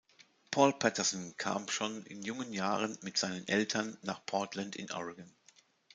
Paul 0.49 0.73
Patterson 0.79 1.35
kam 1.37 1.67
schon 1.67 2.07
in 2.07 2.23
jungen 2.23 2.53
Jahren 2.53 2.97
mit 3.03 3.19
seinen 3.19 3.47
Eltern 3.47 3.99
nach 4.01 4.25
Portland 4.25 4.75
in 4.75 4.91
Oregon. 4.91 5.31